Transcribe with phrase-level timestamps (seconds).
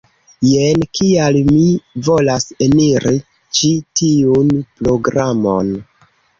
[0.51, 1.65] Jen kial mi
[2.07, 3.15] volas eniri
[3.61, 3.73] ĉi
[4.03, 5.75] tiun programon